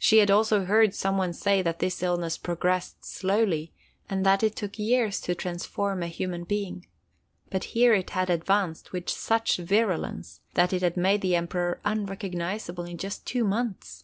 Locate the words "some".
0.96-1.16